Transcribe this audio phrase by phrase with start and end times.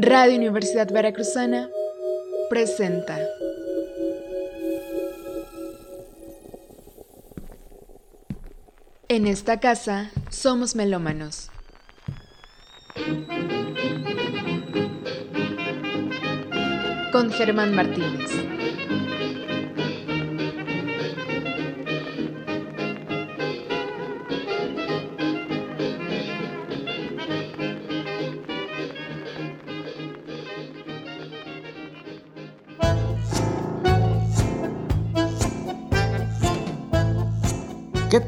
[0.00, 1.68] Radio Universidad Veracruzana
[2.48, 3.18] presenta.
[9.08, 11.50] En esta casa somos melómanos.
[17.10, 18.47] Con Germán Martínez.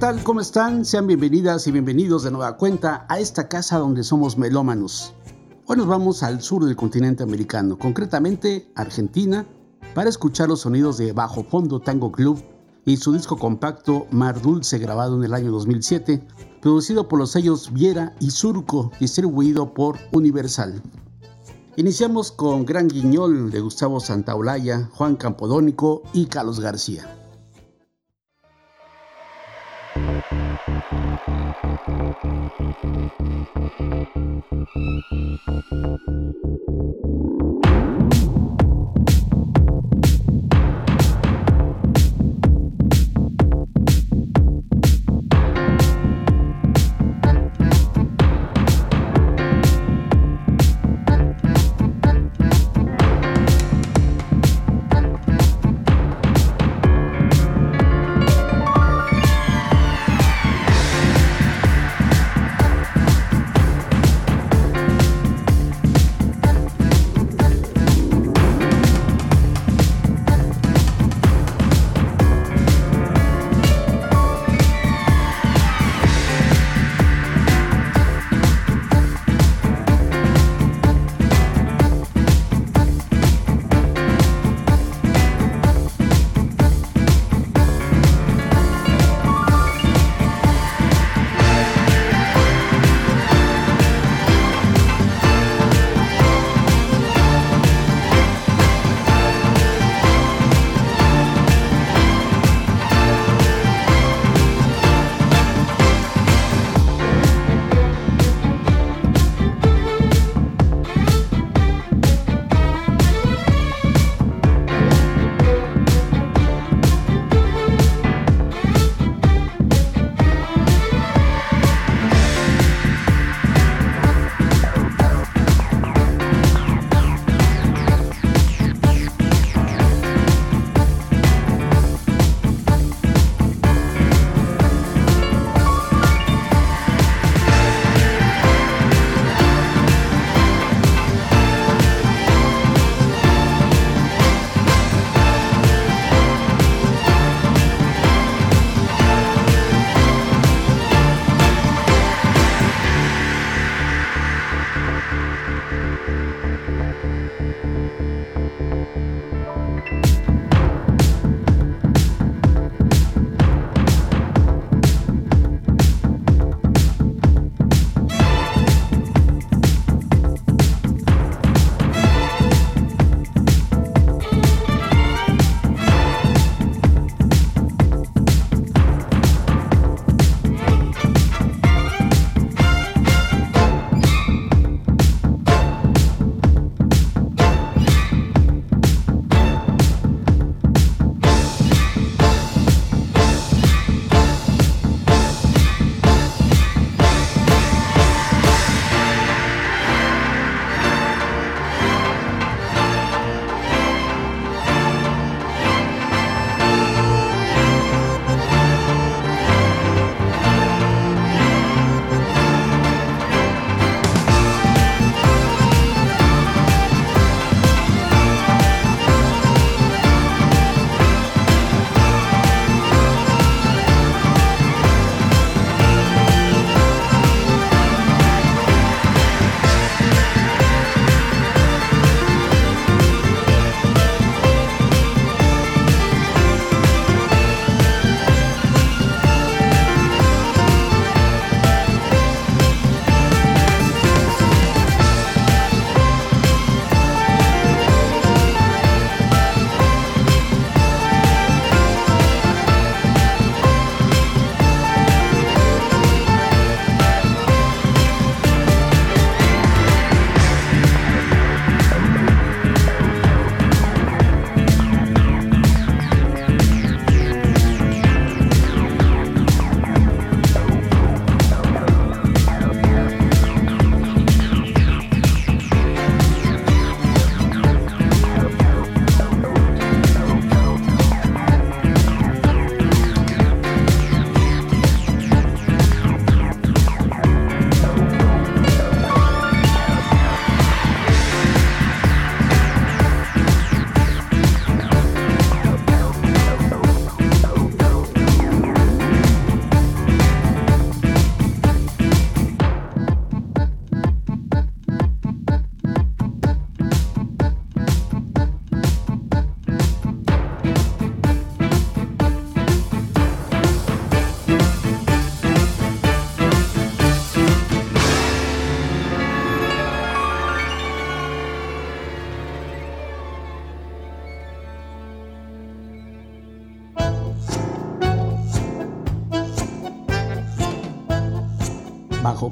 [0.01, 0.23] Tal?
[0.23, 0.87] ¿Cómo están?
[0.87, 5.13] Sean bienvenidas y bienvenidos de nueva cuenta a esta casa donde somos melómanos.
[5.67, 9.45] Hoy nos vamos al sur del continente americano, concretamente Argentina,
[9.95, 12.43] para escuchar los sonidos de Bajo Fondo Tango Club
[12.87, 16.27] y su disco compacto Mar Dulce grabado en el año 2007,
[16.63, 20.83] producido por los sellos Viera y Surco, distribuido por Universal.
[21.77, 27.20] Iniciamos con Gran Guiñol de Gustavo Santaolalla, Juan Campodónico y Carlos García.
[31.53, 31.81] Thank
[37.65, 37.70] you.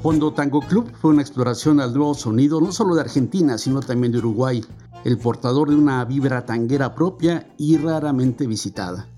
[0.01, 4.13] Fondo Tango Club fue una exploración al nuevo sonido no solo de Argentina, sino también
[4.13, 4.63] de Uruguay,
[5.03, 9.09] el portador de una vibra tanguera propia y raramente visitada.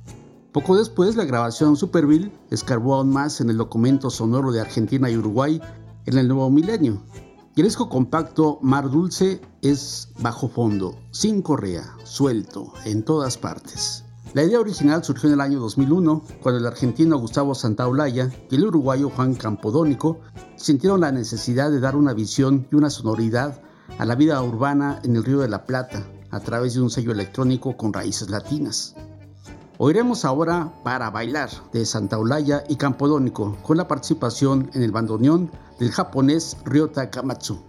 [0.51, 5.17] Poco después, la grabación Superville escarbó aún más en el documento sonoro de Argentina y
[5.17, 5.61] Uruguay
[6.07, 7.03] en el nuevo milenio.
[7.55, 14.03] Y el disco compacto Mar Dulce es bajo fondo, sin correa, suelto, en todas partes.
[14.33, 18.65] La idea original surgió en el año 2001, cuando el argentino Gustavo Santaolalla y el
[18.65, 20.21] uruguayo Juan Campodónico
[20.55, 23.61] sintieron la necesidad de dar una visión y una sonoridad
[23.97, 27.11] a la vida urbana en el Río de la Plata a través de un sello
[27.11, 28.95] electrónico con raíces latinas.
[29.77, 35.51] Oiremos ahora Para Bailar de Santa Olaya y Campodónico con la participación en el bandoneón
[35.77, 37.61] del japonés Ryota Kamatsu.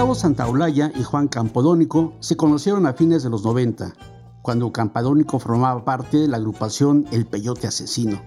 [0.00, 3.92] Gustavo Santaolalla y Juan Campodónico se conocieron a fines de los 90,
[4.40, 8.18] cuando Campodónico formaba parte de la agrupación El Peyote Asesino.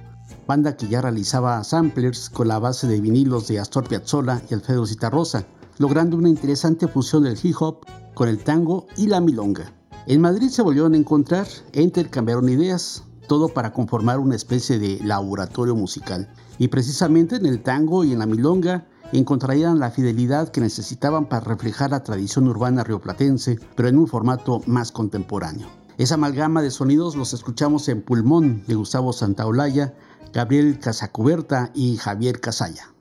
[0.45, 4.85] banda que ya realizaba samplers con la base de vinilos de Astor Piazzolla y Alfredo
[4.85, 5.47] Citarrosa,
[5.79, 7.79] logrando una interesante fusión del hip hop
[8.13, 9.73] con el tango y la milonga.
[10.05, 14.99] En Madrid se volvieron a encontrar e intercambiaron ideas, todo para conformar una especie de
[15.03, 16.31] laboratorio musical.
[16.59, 18.85] Y precisamente en el tango y en la milonga
[19.17, 24.61] encontrarían la fidelidad que necesitaban para reflejar la tradición urbana rioplatense, pero en un formato
[24.65, 25.67] más contemporáneo.
[25.97, 29.93] Esa amalgama de sonidos los escuchamos en Pulmón de Gustavo Santaolalla,
[30.33, 32.92] Gabriel Casacuberta y Javier Casalla.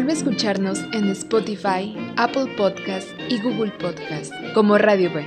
[0.00, 5.26] Vuelve a escucharnos en Spotify, Apple Podcast y Google Podcast como Radio B.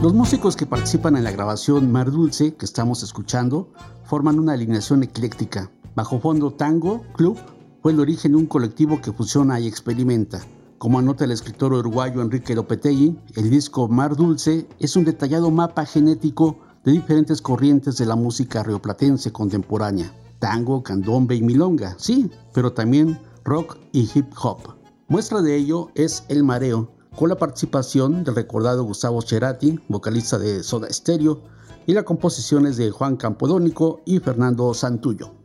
[0.00, 3.72] Los músicos que participan en la grabación Mar Dulce que estamos escuchando
[4.04, 5.72] forman una alineación ecléctica.
[5.96, 7.36] Bajo fondo tango, club,
[7.82, 10.42] fue el origen de un colectivo que fusiona y experimenta.
[10.78, 15.84] Como anota el escritor uruguayo Enrique Lopetegui, el disco Mar Dulce es un detallado mapa
[15.84, 22.72] genético de diferentes corrientes de la música rioplatense contemporánea, tango, candombe y milonga, sí, pero
[22.72, 24.76] también rock y hip hop.
[25.08, 30.62] Muestra de ello es El Mareo, con la participación del recordado Gustavo Cerati, vocalista de
[30.62, 31.42] Soda Stereo,
[31.86, 35.39] y las composiciones de Juan Campodónico y Fernando Santullo.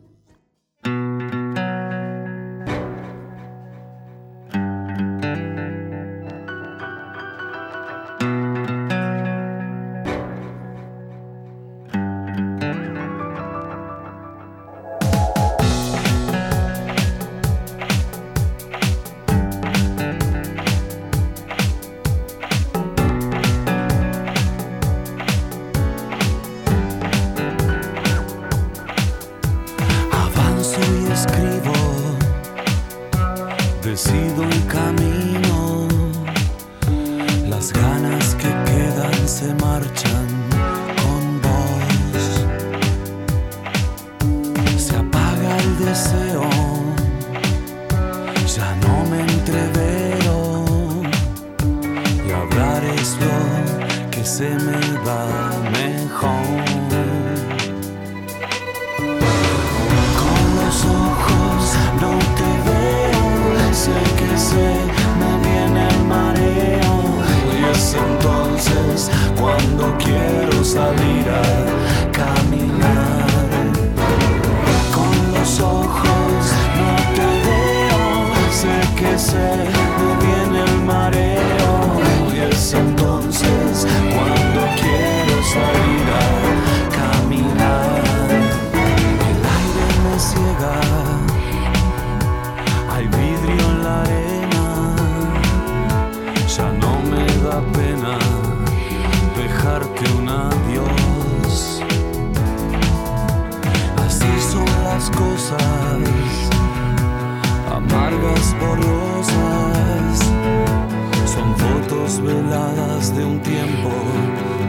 [69.56, 71.26] cuando quiero salir.
[71.28, 71.95] a
[112.48, 113.90] de un tiempo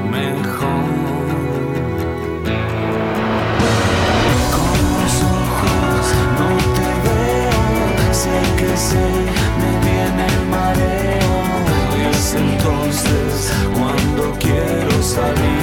[0.09, 0.87] mejor.
[4.55, 6.03] Con los ojos
[6.39, 7.61] no te veo,
[8.11, 9.07] sé que sé,
[9.61, 11.35] me viene el mareo.
[12.09, 15.56] Es entonces cuando quiero salir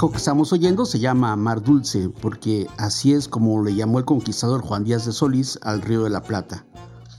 [0.00, 4.06] disco que estamos oyendo se llama Mar Dulce, porque así es como le llamó el
[4.06, 6.64] conquistador Juan Díaz de Solís al río de la Plata.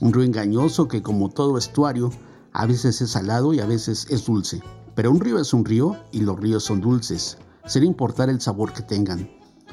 [0.00, 2.10] Un río engañoso que como todo estuario,
[2.52, 4.64] a veces es salado y a veces es dulce.
[4.96, 8.72] Pero un río es un río y los ríos son dulces, sin importar el sabor
[8.72, 9.30] que tengan.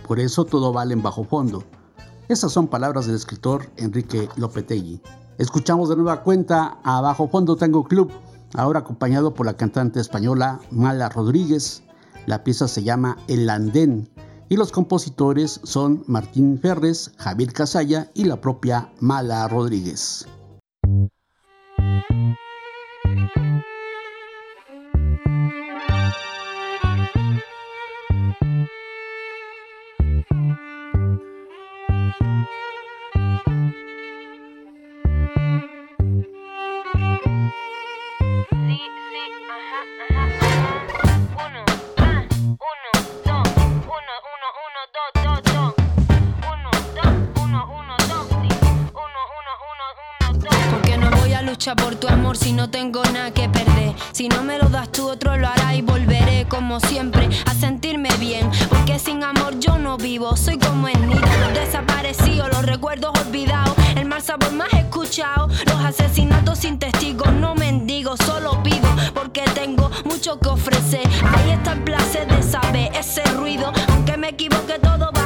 [0.07, 1.63] Por eso todo vale en bajo fondo.
[2.27, 5.01] Estas son palabras del escritor Enrique Lopetegui.
[5.39, 8.11] Escuchamos de nueva cuenta a Bajo Fondo Tango Club,
[8.53, 11.81] ahora acompañado por la cantante española Mala Rodríguez.
[12.29, 14.07] La pieza se llama El Andén
[14.49, 20.27] y los compositores son Martín Ferres, Javier Casalla y la propia Mala Rodríguez.
[56.79, 58.49] Siempre a sentirme bien.
[58.69, 60.35] Porque sin amor yo no vivo.
[60.35, 63.75] Soy como el nido, los desaparecidos, los recuerdos olvidados.
[63.95, 65.47] El mal sabor más escuchado.
[65.65, 68.89] Los asesinatos sin testigos, no mendigo, solo pido.
[69.13, 71.07] Porque tengo mucho que ofrecer.
[71.35, 73.71] Ahí está el placer de saber ese ruido.
[73.89, 75.18] Aunque me equivoque, todo vale.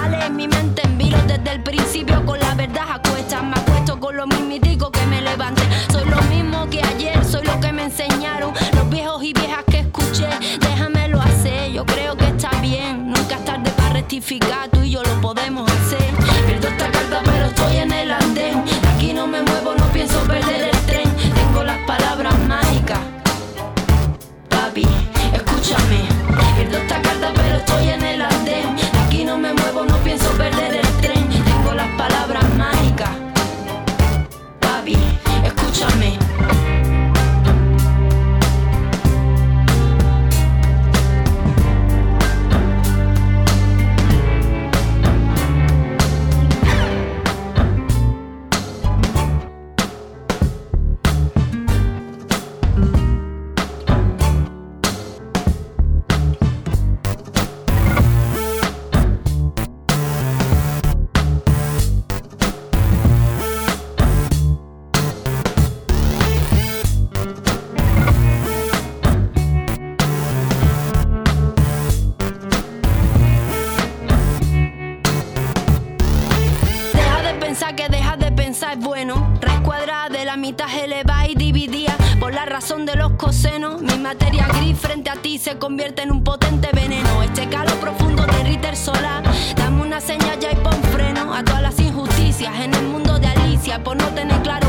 [83.18, 83.82] Cosenos.
[83.82, 87.24] Mi materia gris frente a ti se convierte en un potente veneno.
[87.24, 89.24] Este calor profundo de Ritter solar.
[89.56, 93.28] Dame una señal ya y pon freno a todas las injusticias en el mundo de
[93.28, 93.84] Alicia.
[93.84, 94.63] Por no tener claro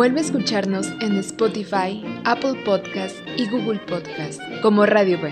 [0.00, 5.30] Vuelve a escucharnos en Spotify, Apple Podcast y Google Podcast como Radio B.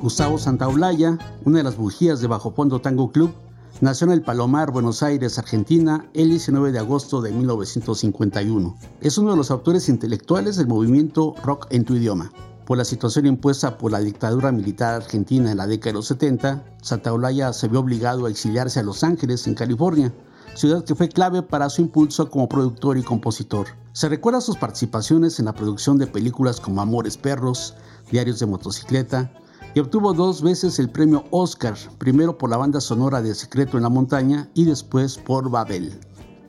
[0.00, 3.34] Gustavo Santaolalla, una de las bujías de Bajo Fondo Tango Club,
[3.80, 8.78] nació en el Palomar, Buenos Aires, Argentina, el 19 de agosto de 1951.
[9.00, 12.30] Es uno de los autores intelectuales del movimiento rock en tu idioma.
[12.66, 16.64] Por la situación impuesta por la dictadura militar argentina en la década de los 70,
[16.82, 20.12] Santaolalla se vio obligado a exiliarse a Los Ángeles, en California,
[20.56, 23.68] ciudad que fue clave para su impulso como productor y compositor.
[23.92, 27.76] Se recuerda sus participaciones en la producción de películas como Amores Perros,
[28.10, 29.30] Diarios de Motocicleta,
[29.76, 33.84] y obtuvo dos veces el premio Oscar, primero por la banda sonora de Secreto en
[33.84, 36.00] la Montaña y después por Babel.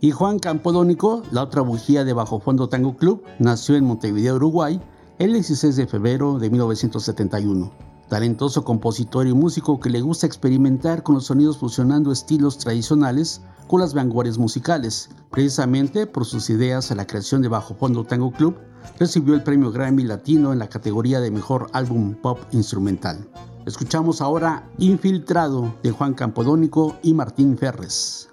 [0.01, 4.81] Y Juan Campodónico, la otra bujía de Bajo Fondo Tango Club, nació en Montevideo, Uruguay,
[5.19, 7.71] el 16 de febrero de 1971.
[8.07, 13.81] Talentoso compositor y músico que le gusta experimentar con los sonidos fusionando estilos tradicionales con
[13.81, 15.09] las vanguardias musicales.
[15.31, 18.57] Precisamente por sus ideas a la creación de Bajo Fondo Tango Club,
[18.99, 23.27] recibió el premio Grammy Latino en la categoría de Mejor Álbum Pop Instrumental.
[23.65, 28.29] Escuchamos ahora Infiltrado de Juan Campodónico y Martín Ferres.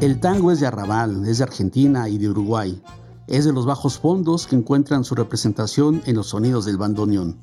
[0.00, 2.82] El tango es de Arrabal, es de Argentina y de Uruguay.
[3.26, 7.36] Es de los bajos fondos que encuentran su representación en los sonidos del bandoneón.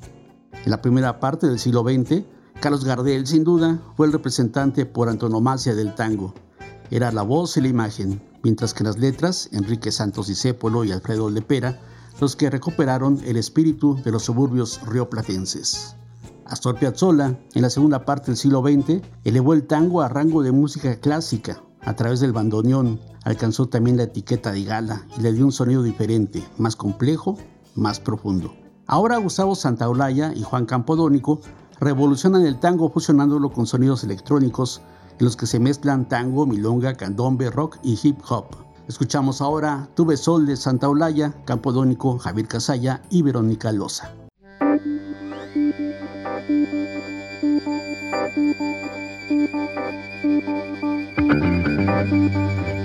[0.65, 2.23] En la primera parte del siglo XX,
[2.59, 6.33] Carlos Gardel, sin duda, fue el representante por antonomasia del tango.
[6.89, 11.29] Era la voz y la imagen, mientras que las letras, Enrique Santos Discépolo y Alfredo
[11.29, 11.79] Lepera,
[12.19, 15.95] los que recuperaron el espíritu de los suburbios rioplatenses.
[16.45, 20.51] Astor Piazzolla, en la segunda parte del siglo XX, elevó el tango a rango de
[20.51, 25.45] música clásica, a través del bandoneón alcanzó también la etiqueta de gala y le dio
[25.45, 27.37] un sonido diferente, más complejo,
[27.75, 28.53] más profundo.
[28.87, 31.39] Ahora Gustavo Santaolalla y Juan Campodónico
[31.79, 34.81] revolucionan el tango fusionándolo con sonidos electrónicos
[35.17, 38.47] en los que se mezclan tango, milonga, candombe, rock y hip hop.
[38.89, 44.26] Escuchamos ahora Tuve Sol de Santaolalla, Campodónico, Javier Casalla y Verónica Loza.
[52.05, 52.76] Música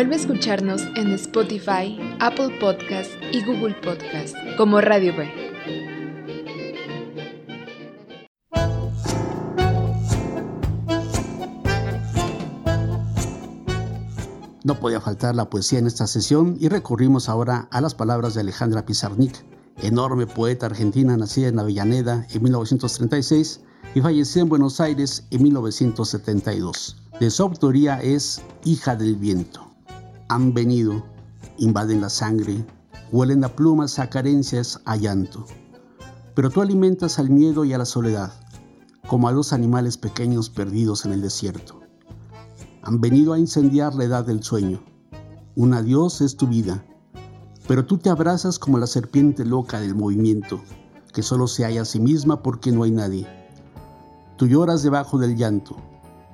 [0.00, 5.28] Vuelve a escucharnos en Spotify, Apple Podcast y Google Podcast como Radio B.
[14.64, 18.40] No podía faltar la poesía en esta sesión y recurrimos ahora a las palabras de
[18.40, 19.44] Alejandra Pizarnik,
[19.82, 23.60] enorme poeta argentina nacida en Avellaneda en 1936
[23.94, 26.96] y fallecida en Buenos Aires en 1972.
[27.20, 29.69] De su autoría es Hija del Viento.
[30.30, 31.02] Han venido,
[31.58, 32.64] invaden la sangre,
[33.10, 35.44] huelen a plumas, a carencias, a llanto.
[36.36, 38.32] Pero tú alimentas al miedo y a la soledad,
[39.08, 41.80] como a dos animales pequeños perdidos en el desierto.
[42.82, 44.80] Han venido a incendiar la edad del sueño.
[45.56, 46.84] Un adiós es tu vida,
[47.66, 50.60] pero tú te abrazas como la serpiente loca del movimiento,
[51.12, 53.26] que solo se halla a sí misma porque no hay nadie.
[54.36, 55.74] Tú lloras debajo del llanto,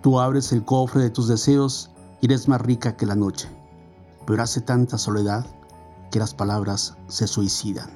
[0.03, 1.89] tú abres el cofre de tus deseos
[2.21, 3.49] y eres más rica que la noche,
[4.27, 5.47] pero hace tanta soledad
[6.11, 7.91] que las palabras se suicidan.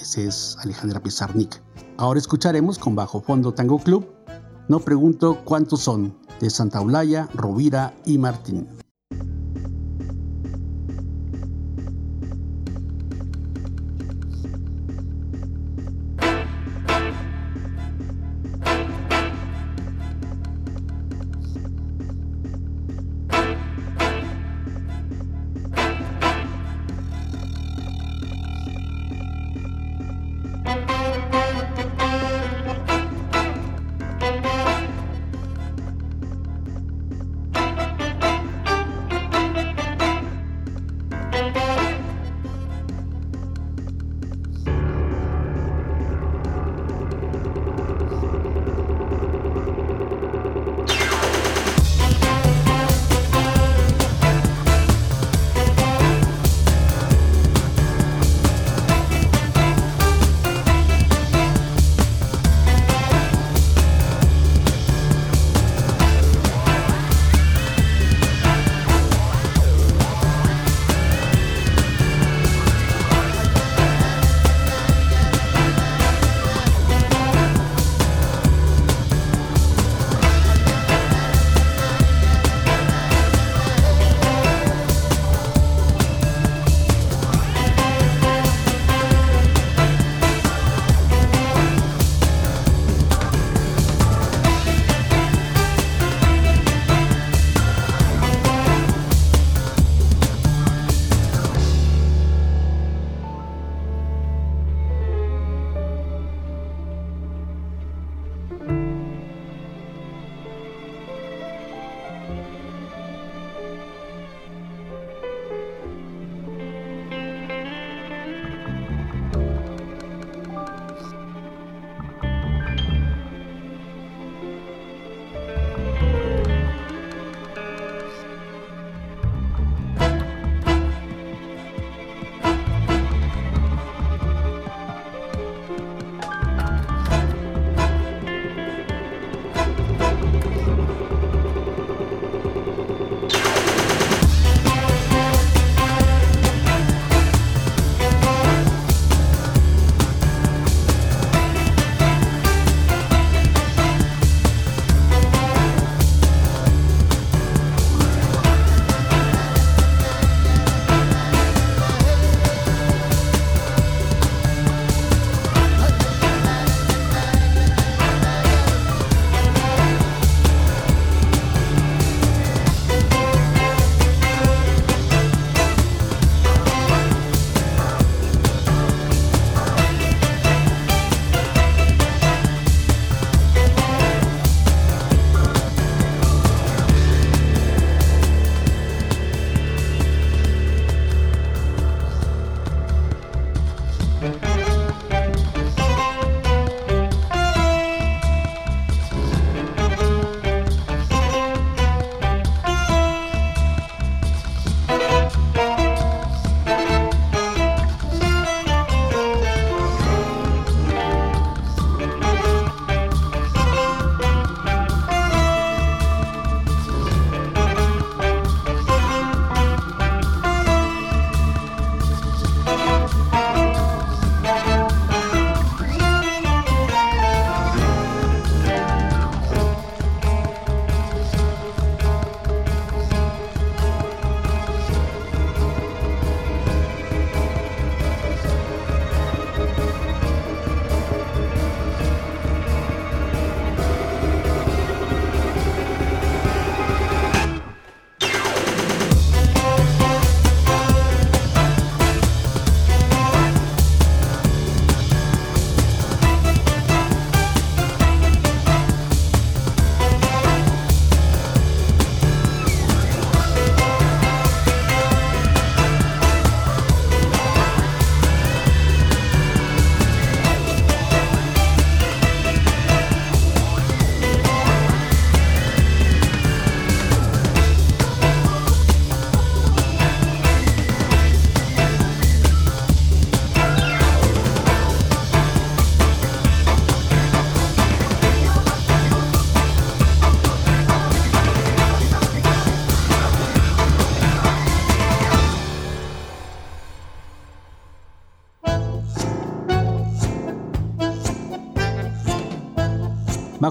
[0.00, 1.62] Ese es Alejandra Pizarnik.
[1.96, 4.06] Ahora escucharemos con Bajo Fondo Tango Club.
[4.68, 8.68] No pregunto cuántos son, de Santa Eulaya, Rovira y Martín.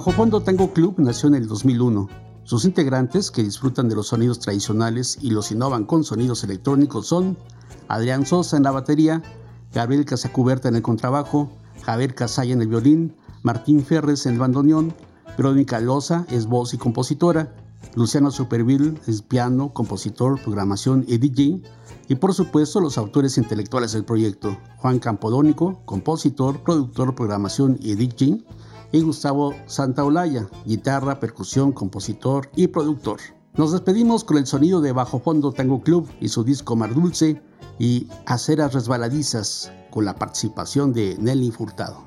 [0.05, 2.07] Bajo Tango Club nació en el 2001.
[2.43, 7.39] Sus integrantes, que disfrutan de los sonidos tradicionales y los innovan con sonidos electrónicos, son
[7.87, 9.23] Adrián Sosa en la batería,
[9.73, 11.49] Gabriel Casacuberta en el contrabajo,
[11.81, 14.93] Javier Casaya en el violín, Martín Ferres en el bandoneón,
[15.37, 17.55] Verónica Loza es voz y compositora,
[17.95, 21.63] Luciano Superville es piano, compositor, programación y DJ,
[22.09, 28.45] y por supuesto los autores intelectuales del proyecto, Juan Campodónico, compositor, productor, programación y DJ,
[28.95, 33.19] y Gustavo Santaolalla, guitarra, percusión, compositor y productor.
[33.57, 37.41] Nos despedimos con el sonido de Bajo Fondo Tango Club y su disco Mar Dulce
[37.79, 42.03] y Aceras Resbaladizas con la participación de Nelly Furtado.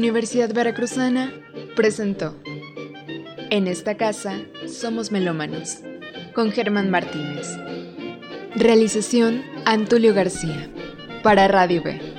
[0.00, 1.30] Universidad Veracruzana
[1.76, 2.34] presentó
[3.50, 5.80] En esta casa somos melómanos
[6.34, 7.46] con Germán Martínez.
[8.56, 10.70] Realización Antulio García
[11.22, 12.09] para Radio B.